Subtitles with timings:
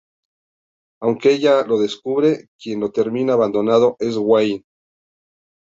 [0.99, 4.63] Aunque ella lo descubre, quien la termina abandonando es Wayne.